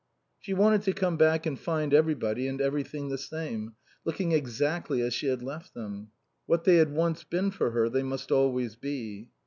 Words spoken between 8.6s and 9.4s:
be.